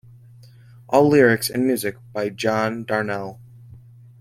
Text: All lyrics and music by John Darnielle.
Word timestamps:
All 0.89 1.07
lyrics 1.07 1.47
and 1.47 1.67
music 1.67 1.95
by 2.11 2.29
John 2.29 2.85
Darnielle. 2.85 3.37